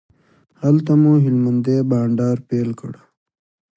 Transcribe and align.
هلته 0.63 0.91
مو 1.01 1.11
هلمندی 1.23 1.77
بانډار 1.89 2.37
پیل 2.49 2.69
کړ. 2.79 2.93